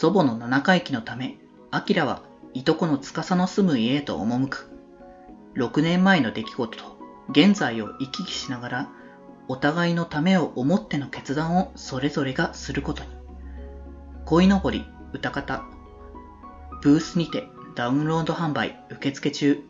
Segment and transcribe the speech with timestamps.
[0.00, 1.38] 祖母の七回忌のため、
[1.72, 2.22] 明は
[2.54, 4.70] いとこの司の住む家へと赴く。
[5.56, 6.98] 6年前の出来事と
[7.30, 8.88] 現在を行き来しながら、
[9.48, 13.10] お互いのためを思っての決断をそれぞれがすることに。
[14.24, 15.64] 恋のぼり、歌方。
[16.80, 19.64] ブースにてダウンロード販売受付中。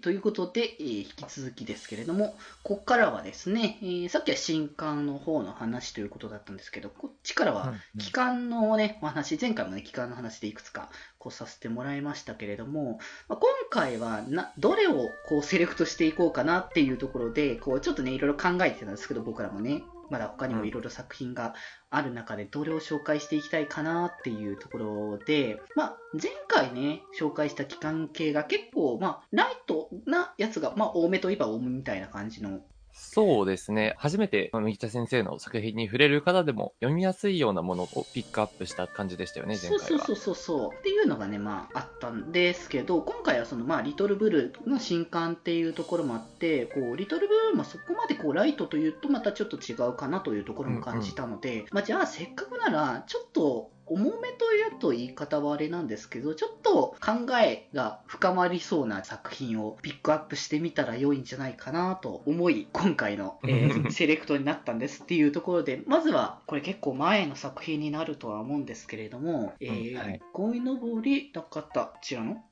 [0.00, 21.54] ということで、えー、引き続きですけれども、ここからはですね、えー、さっきは新刊の方の話ということだったんですけど、こっちからは、期間のね、お話、前回もね、期間の話でいくつか、こうさせてもらいましたけれども、まあ、今回はな、どれをこうセレクトしていこうかなっていうところで、こう、ちょっとね、いろいろ考えてたんですけど、僕らもね、まだ他にもいろいろ作品が
[21.88, 32.60] ある中でどれを紹介していきたいかなっていうところで、まあ、前回ね、紹介した期間系が結構、まあ、ライトなやつが、まあ、多めといえば多めみたいな感じの
[32.92, 33.94] そうですね。
[33.98, 39.84] 初めて、麦田先生の作品に触れる方でも読みやすいようなものをピックアップした感じでしたよね、前回は。
[39.84, 40.78] そうそうそうそう。
[40.78, 72.44] っていうのがね、まあ、あったんですけど、今回はその、まあ、リトルブルーの新刊っていうところもあって、こう、リトルブルーもそこまでこう、ライトというとまたちょっと違うかなというところも感じたので、うんうん、まあ、じゃあ、せっかくなら、ちょっと、重めというと言い方はあれなんですけど、ちょっと考えが深まりそうな作品をピックアップしてみたら良いんじゃないかなと思い、今回の、 えー、セレクトになったんですっていうところで、まずは、これ結構前の作品になるとは思うんですけれども、えー、はい、恋のぼりなかった、こちらの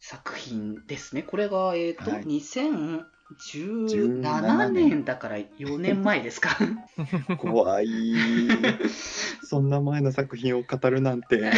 [0.00, 1.22] 作品ですね。
[1.22, 6.56] これが、えっ、ー、と、はい、2000、17年だから4年前ですか。
[7.38, 7.88] 怖い。
[9.42, 11.38] そんな前の作品を語るなんて。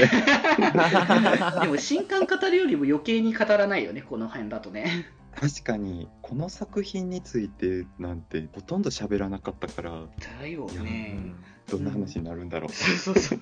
[1.62, 5.06] でも新刊語るよりも余計に語らないよねこの辺だとね。
[5.34, 10.06] 確かにこの作品についてなんてほとんど喋らなかったから。
[10.40, 11.34] だよね。
[11.70, 13.40] どんな話になるんだろう、うん、そうそうそう。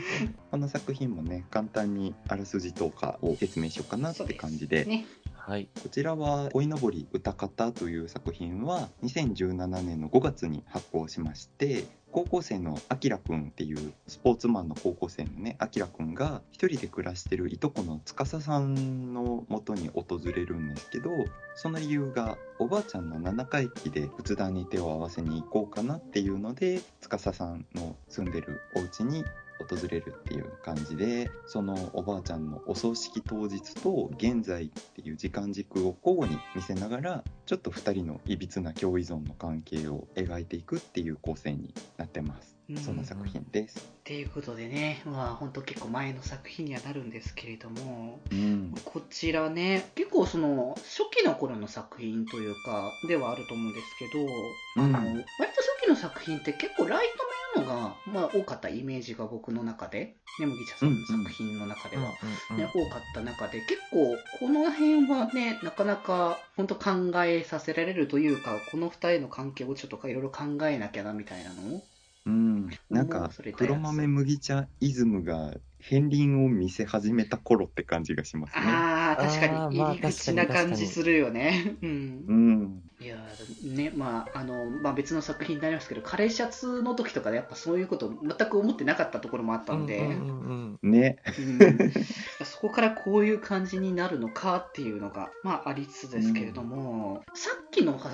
[0.50, 5.06] この作品もね簡単にあらすじとかを説明しようかなって感じで、ね、
[5.46, 21.10] はい、こちらは「恋のぼり歌方」という作品は2017年の5月に発行しまして高校生のあきらくんっていうスポーツマンの高校生のねあきらくんが一人で暮らしてるいとこの司さんのもとに訪れるんですけど
[21.54, 29.24] その理由がおばあちゃんの7回忌で仏壇に手を合わせに行こうかなっていうので司さんの住んでるお家に
[29.58, 42.56] 訪れるっていう感じでそのおばあちゃんのお葬式当日と現在っていう時間軸を交互に見せながらちょっと2人のいびつな共依存の関係を描いていくっていう構成になってます。
[42.82, 43.78] そんな作品です。
[43.78, 54.24] っていうことでね、まあ本当結構前の作品にはなるんですけれども、うん、こちらね、結構その初期の頃の作品というか、ではあると思うんですけど、
[54.84, 57.25] うん、あの割と初期の作品って結構ライトめ
[57.56, 62.10] のが、まあ、多かったイメージが僕の中で、ね、麦茶さんの作品の中では、
[62.56, 71.82] ね、多かった中で、結構この辺はね、なかなか本当考えさせられるというか、この2人の関係をちょっといろいろ考えなきゃなみたいなの
[72.26, 75.52] うん、なんか黒豆麦茶イズムが
[75.88, 78.64] 片鱗を見せ始めた頃って感じがしますね。
[78.66, 81.76] ああ、確かに入り口な感じするよね。
[81.80, 82.24] うん。
[82.26, 82.82] うん。
[82.98, 83.16] いや
[83.62, 91.92] ね、まあ、あの、まあ別の作品になりますけど、カレーシャツの時とかでやっぱそういうこと全く思ってなかったところもあったんで、うんうんうん、ね、うん、
[92.44, 97.15] そこからこういう感じになるのかっていうのが、まあありつつですけれども、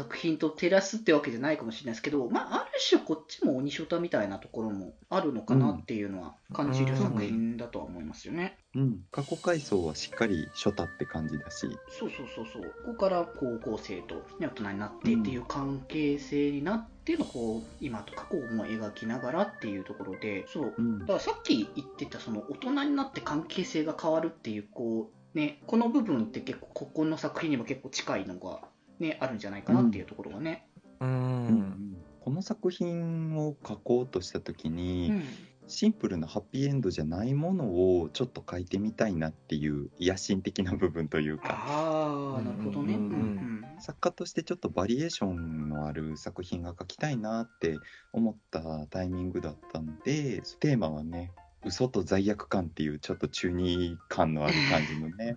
[0.03, 8.59] 作品と照らすってわけじゃないかもしれないですけど、まあある種こっちも鬼ショタみたいなところもあるのかなっていうのは感じる作品だとは思いますよね。
[8.75, 11.69] うん、過去回想はしっかり初太って感じだし。
[11.89, 12.63] そうそうそうそう。
[12.85, 28.61] ここから高校生と、ね、大人になってっていう関係性になってのこう今と過去を描きながらっていうところでそう、うん、だからさっき言ってたその大人になって関係性が変わるっていうこうねこの部分って結構ここの作品にも結構近いのが
[28.99, 30.67] ねあるんじゃないかなっていうところがね。
[31.01, 31.97] うん、うん。
[32.21, 35.23] この作品を書こうとした時に、うん。
[35.69, 37.65] シンプルなハッピーエンドじゃないもの
[38.01, 41.45] をちょっと書いてみたいなっていう野心的な部分というか。
[41.51, 47.79] ああなるほどね、うんうん、作家としてちょっとバリエーションのある作品が書きたいなって
[48.13, 51.33] 思ったタイミングだったんでテーマはね
[51.65, 55.37] 嘘と罪悪感っていうちょっと中二感のある感じのね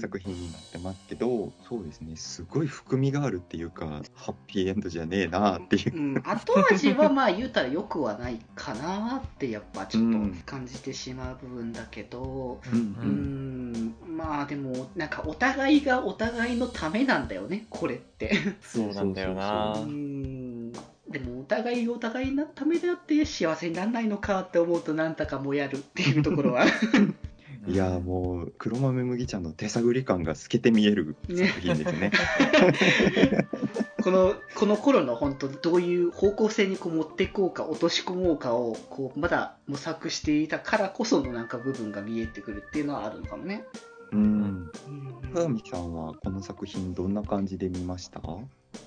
[0.00, 13.94] 作品になってますけどそうですねすごい含みがあるっていうかハッピーエンドじゃねえなっていう、うん、後味はまあ言うたらよくはないかなってやっぱちょっと感じてしまう部分だけど、うん、うん。
[14.16, 18.32] まあでもなんかお互いがお互いのためなんだよねこれって。
[18.62, 19.74] そうなんだよな。
[19.74, 20.13] うん
[21.14, 26.64] でもお互いお互いのためであって幸せにならないのかって思うとなんだかもやるっていうところは
[27.68, 32.00] いやもう黒豆麦茶の手探り感が透けて見える作品ですね。
[32.00, 32.10] ね
[34.02, 43.64] このこの頃の本当どういう方向性にこう持っていこうか落とし込もうかをこうまだ模索していたからこそのなんか部分が見えてくるっていうのはあるのかもね。
[44.10, 44.70] うん。
[45.32, 48.20] 鏡さんはこの作品どんな感じで見ました？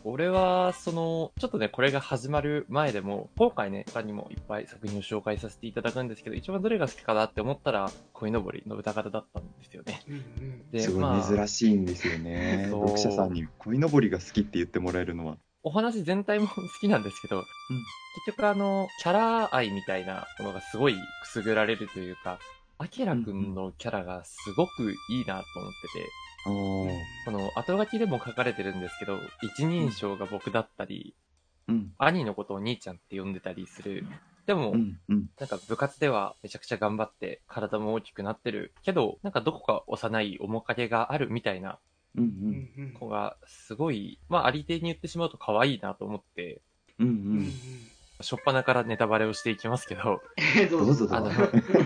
[0.04, 10.01] 俺は、その、ちょっとね、これが始まる前でも、今回ね、他にもいっぱい作品を紹介させていただくんですけど、一番どれが好きかなって思ったら、恋のぼりの歌方だったんですよね。
[10.80, 12.68] すごい珍しいんですよね。
[12.69, 15.38] 読者さんに恋のぼりが好きって言ってもらえるのは。
[15.63, 17.44] お話全体も好きなんですけど、うん、
[18.25, 22.39] 結局あの、キャラ愛みたいなものがすごいくすぐられるというか、
[22.79, 26.09] アキラくんのキャラがすごくいいなと思ってて、
[27.25, 31.15] この後書きでも書かれてるんですけど、一人称が僕だったり、
[31.68, 34.06] うん、兄のことを兄ちゃんって呼んでたりする。
[34.45, 41.79] でも、うんうん、なんか部活ではめちゃくちゃ頑張って体も大きくなってるけど、なんかどこか幼い面影があるみたいな
[43.00, 46.62] 子がすごい、まあありていに言ってしまうと可愛いなと思って、
[47.00, 47.53] うんうん
[48.22, 50.22] しょっぱなからネタバレをしていきますけど、
[50.72, 51.31] どうぞあの、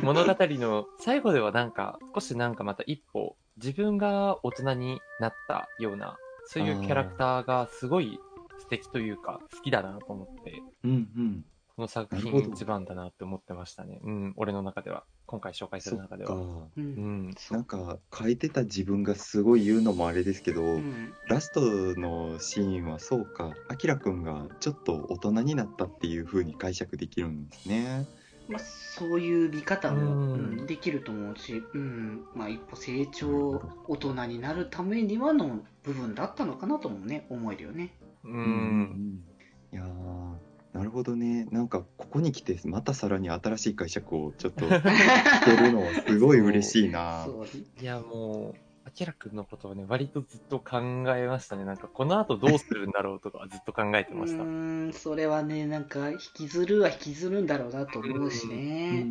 [0.04, 8.20] 物語の最後ではなんか、少しなんかまた一歩自分が大人になったような、そういうキャラクターがすごい
[8.60, 11.46] 素敵というか、好きだなと思って、うんうん。
[11.76, 14.00] この作品一番だなって思ってましたね。
[14.04, 15.04] うん、俺の中では。
[15.26, 16.36] 今回紹介する中では。
[16.76, 17.34] うん。
[17.52, 28.06] なんか、書いてた自分がすごい言うのもあれですけど、うん、ラストのシーンはそうか、あきらくんがちょっと大人になったっていう風に解釈できるんですね。
[28.52, 37.96] まあ、そういう見方も、うん、できると思うし、うんまあ、一歩成長大人になるためにはの部分だったのかなともね思えるよね。
[38.24, 39.24] うん、うん、
[39.72, 39.84] いや
[40.74, 47.28] なるほどねなんかここに来てまたさらに新しい解釈をちょっと 聞けるのはすごい嬉しいな。
[47.82, 50.80] いやもうあきらくんのことをね、割とずっと考
[51.16, 51.66] えましたね。
[51.66, 54.44] なんか、この後どうするんだろうとかずっと考えてました。
[54.44, 59.06] うん、それはね、なんか、引きずるは引きずるんだろうなと思うしね。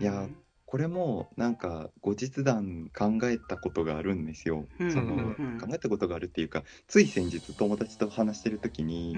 [0.00, 0.26] いや、
[0.74, 4.66] これもなんか後日談考えたことがあるんですよ。
[4.90, 9.16] その考えたことがあるっていうかつい先日友達と話してる時に、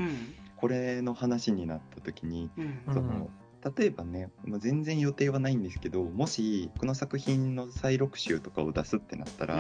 [0.57, 2.51] これの話になった時に、
[2.93, 3.31] その
[3.77, 9.57] 例えばねもう全然予定はないんですけどもしこの作品の再録集とかを出すってなったら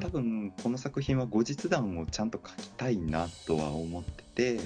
[0.00, 4.60] 多分この作品は後日談をちゃんと書きたいなとは思ってて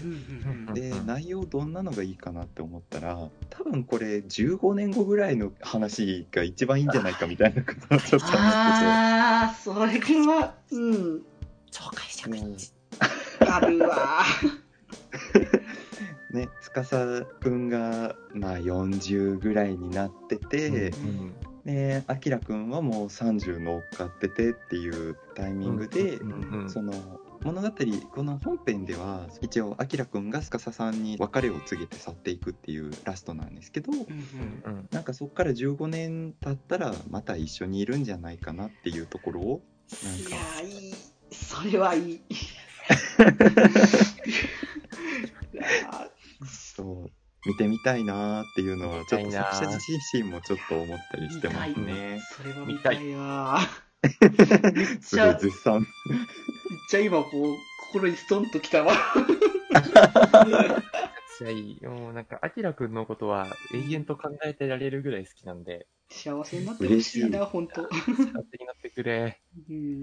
[0.75, 3.17] で内容どんなのがいいかなって思ったら
[3.51, 8.37] 多分これ15年後ぐらいの話が一番いいんじゃないかみたいなことをちょっと思ってて。
[8.39, 11.23] ああそれはうん。
[11.71, 12.57] 超解釈、うん、
[13.49, 14.23] あるわ
[16.33, 21.35] ね司くんがまあ40ぐらいになってて、うん
[21.65, 26.19] であきらくんはもう30乗っかっててっていうタイミングで、
[26.67, 26.93] その
[27.45, 27.71] 物語
[28.13, 34.03] この本編では一応あきらくんが司さんに別れを告げて去っていくっていうラストなんですけど、うんう
[34.77, 39.61] ん、なんかそこから15年経ったらまた一緒にいるんじゃないかなっていうところを
[40.05, 40.31] なんか。
[40.31, 40.95] いやいい。
[41.33, 42.21] それはいい
[46.83, 47.11] そう
[47.49, 52.21] 見てみたいなーっていうのはちょっと作者自身もちょっと思ったりしてますね。
[52.37, 53.61] それは見たいわ
[55.01, 55.81] すごい絶賛。
[55.81, 55.87] めっ
[56.89, 57.57] ちゃ今こう
[57.93, 58.95] 心にストンときたわ。
[58.95, 59.83] めっ
[61.39, 61.87] ちゃいい。
[61.87, 65.87] もうなんか、あきらくんのことは永遠と考えてられるぐらい好きなんで。
[66.11, 67.83] 幸せになってほしいな、本当。
[67.83, 69.41] 幸せになってくれ。
[69.69, 70.01] うん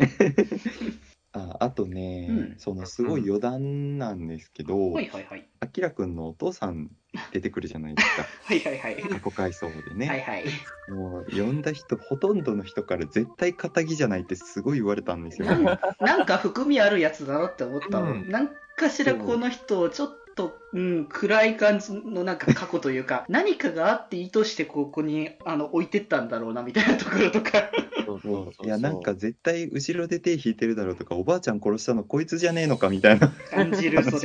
[1.31, 5.47] ああとね、うんそのすごい余談なんですけど、はいはいはい。
[5.59, 6.89] あきらくんのお父さん
[7.31, 8.25] 出てくるじゃないですか。
[8.45, 9.03] はいはいはい。
[9.03, 10.07] 過去回想でね。
[10.07, 10.45] はいはい。
[10.89, 15.47] もう読んだ人ほとんどの人から絶対仇じゃないってすごい言われたんですよ。
[15.47, 17.99] なんなんか含みあるやつだなって思った。
[17.99, 27.69] うんなんかしらこの人ちょっと、うん、暗い感じのなんか過去というか、何かがあって意図してここにあの置いてったんだろうなみたいなところとか。
[28.63, 33.29] いや、なんか絶対後ろで手引いてるだろうとか、おばあちゃん殺したのこいつじゃねえのかみたいな。
[33.51, 34.19] 感じる、それ。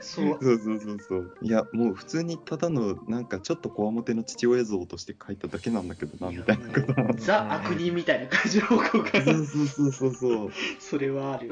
[0.00, 1.36] そうそうそうそうそう。
[1.42, 7.14] いや、もう普通にただのなんかちょっとこわもての父親像として書いただけなんだけどな、みたいなことも。
[7.14, 9.24] ザ悪人みたいな感じの方が。
[9.24, 10.50] そうそうそうそう。
[10.78, 11.50] それはある。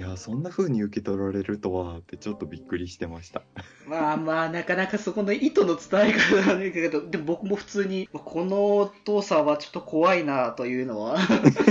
[0.00, 3.42] いやそんな風に受け取られるとはってちょっとびっくりしてました。
[3.86, 11.18] まあまあなかなかそこの意図の伝え方はないけどでも僕も普通にこのお父さんはちょっと怖いなというのは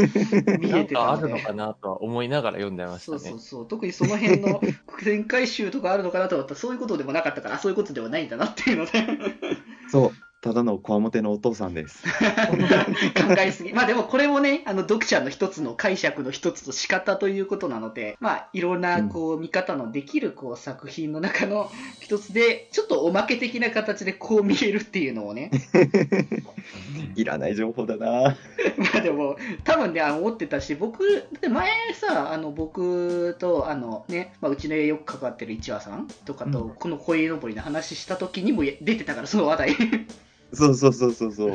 [0.62, 1.26] 見えてたんで。
[1.26, 3.18] あるのかなとは思いながら読んでましたね。
[3.18, 3.68] そうそうそう。
[3.68, 4.62] 特にその辺の
[5.04, 8.92] 展開集とかあるのかなと思ったらそういうことでもなかったからそういうことではないんだなっていうので。
[9.92, 12.02] そうただのこわもてのお父さんです。
[12.08, 13.74] 考えすぎ。
[13.74, 21.70] まあでもこれもね、あの読者の一つの解釈の一つと仕方ということなので、まあいろんなこう見方のできるこう作品の中の
[22.00, 25.52] 一つで、ちょっとおまけ的な形でこう見えるっていうのをね。
[27.16, 28.38] いらない情報だな。
[28.78, 39.76] まあでも、多分ね、思ってたし、僕、で前さ、あの僕と、あのね、まあ、うちの家よく関わってる市輪さんとかと、この恋のぼりの話した時にも出てたから、その話題。
[40.54, 41.52] そうそうそうそうそう。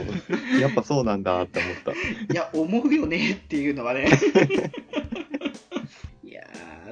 [0.60, 1.92] やっぱそうなんだって思った。
[1.92, 1.96] い
[2.34, 4.08] や、思うよねっていうのはね。
[6.22, 6.44] いや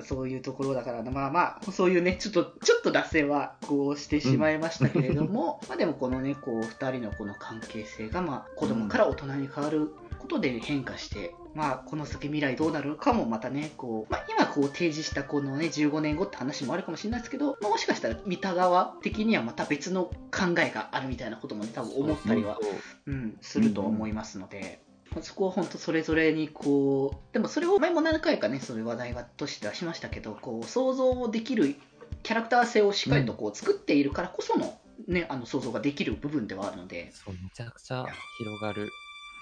[0.04, 9.94] そういうところだから、まあまあ、そういうね、ちょっと、ちょっと脱線はこうしてしまいましたけれども、うん、まあでもこのね、こう、二人のこの関係性が、まあ、子供から大人に変わる
[10.32, 22.58] ことで変化して、まあ、この先未来どうなるかもまたね、こう、まあ、今こう提示したこのね、15年後って話もあるかもしれないですけど、まあ、もしかしたら見た側的にはまた別の考えがあるみたいなこともね、多分思ったりは、
[23.06, 24.82] うん、すると思いますので、
[25.20, 31.74] そこは本当それぞれにこう、でもそれを前も何回かね、そういう話題はとして出しましたけど、こう、想像できる
[32.22, 37.12] キャラクター性をしっかりとこう作っているからこその、ね、あの想像ができる部分ではあるので。
[37.12, 38.06] そう、めちゃくちゃ
[38.38, 38.90] 広がる。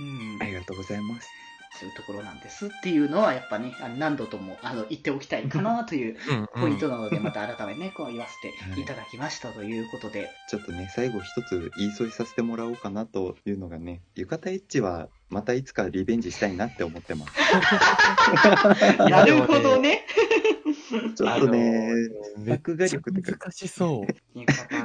[0.01, 0.39] うん。
[0.41, 1.29] ありがとうございます。
[1.79, 6.17] そういうところなんですっていうのはやっぱね、何度ともあの言っておきたいかなという
[6.55, 10.29] ポイントなので、また改めてね、 こう言わせていただきましたということで。
[10.49, 17.33] ちょっとね、最後一つ言い添えさせてもらおうかなというのがね、浴衣エッジはまたいつかリベンジしたいなって思ってます。
[18.99, 20.05] なるほどね。
[21.15, 21.93] ちょっとね、
[22.47, 24.39] 作画力って難しそう。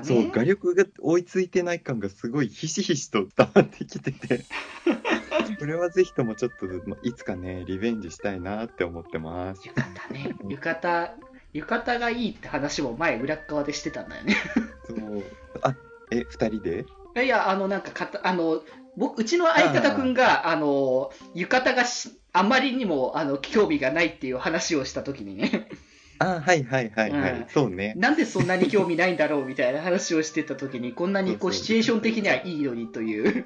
[0.05, 4.45] そう、画力が追いついてない感がすごいひしひしと伝わってきてて。
[5.59, 6.65] これはぜひともちょっと
[7.03, 9.61] いつかねリベンジしたいなって思ってます。
[9.67, 10.35] 浴衣ね。
[10.49, 11.07] 浴衣
[11.53, 14.35] 浴衣がいいって話も前裏側でしてたんだよね。
[14.85, 15.23] そう。
[15.61, 15.75] あ
[16.11, 16.85] え二人で？
[17.23, 18.61] いやあのなんかかたあの
[18.97, 21.83] 僕うちの相方君があの浴衣が
[22.33, 25.64] あまりにもあの興味がないっていう話をした時にね
[26.25, 27.93] あはいはいはいはい、うん、そうね。
[27.95, 33.45] なんでそんなに興味ないんだろうみたいな話をしてた時に、こんなにこうシチュエーション的にはいいのにという。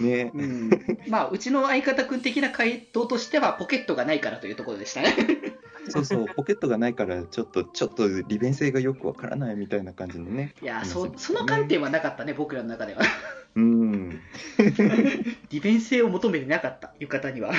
[0.00, 0.32] ね。
[0.34, 0.70] うん。
[1.08, 5.14] まあ、うちの相方君的な回答としては、ポケットがないからというところでしたね。
[5.90, 10.54] そうそう、ポケットがないから、ちょっと、ちょっと利便性がよくわからないみたいな感じのね。
[10.62, 13.00] いや、そその観点はなかったね、僕らの中では。
[13.54, 14.20] うん。
[15.50, 17.52] 利便性を求めてなかった、浴衣には。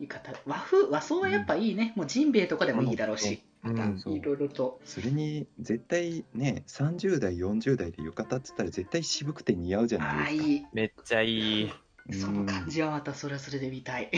[0.00, 1.92] 浴衣和風、和装はやっぱいいね。
[1.96, 3.42] もうジンベエとかでもいいだろうし。
[3.64, 11.72] またいろいろと、それに絶対ね30代40代で浴衣っつったら絶対渋くて似合うじゃないですかいいめっちゃいい
[12.12, 14.10] その感じはまたそれはそれで見たい。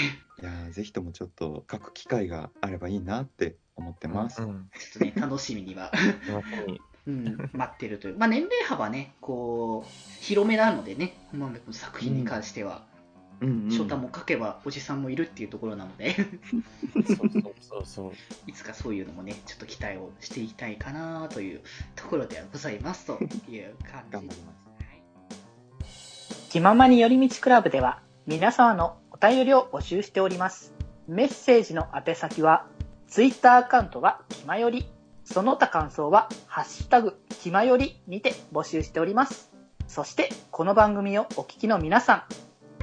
[0.43, 5.93] いやぜひともちょっと書く機会があればいいなって思ってます、うん、ちょっとね楽しみには。
[7.07, 12.85] うん、待ってるという、まあ、年齢幅ねこう広めなのでね、まあ、作品に関しては、
[13.41, 13.65] うん。
[13.65, 16.15] うん、翔太も書けばおじさんもいるっていうところなので。
[16.15, 18.13] そうそうそうそう。
[18.51, 21.61] いつかそういうのもねちょっと期待をしていきたいかなという
[21.95, 23.77] ところではございますという
[24.11, 24.29] 感じ。
[24.29, 24.66] です。
[26.49, 30.73] 気ままに寄り道クラブでは皆様のお便りを募集しております。
[31.09, 32.67] メッセージの宛先は
[33.09, 34.89] Twitter アカウントはきまより
[35.25, 39.51] その他感想はハッシュタグきまよりにて募集しております。
[39.89, 42.23] そしてこの番組をお聞きの皆さん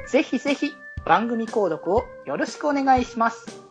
[0.07, 0.73] ぜひぜひ
[1.05, 3.62] 番組購読をよろしくお願いします。